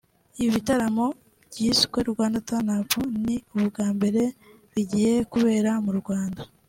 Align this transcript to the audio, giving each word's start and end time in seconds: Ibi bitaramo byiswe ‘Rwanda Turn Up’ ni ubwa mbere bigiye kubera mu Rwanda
Ibi 0.39 0.49
bitaramo 0.57 1.05
byiswe 1.49 1.97
‘Rwanda 2.11 2.43
Turn 2.47 2.67
Up’ 2.77 2.91
ni 3.23 3.35
ubwa 3.57 3.85
mbere 3.97 4.21
bigiye 4.73 5.13
kubera 5.31 5.71
mu 5.85 5.93
Rwanda 5.99 6.41